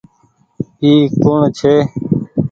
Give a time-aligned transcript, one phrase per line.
[0.83, 1.75] اي ڪوڻ ڇي۔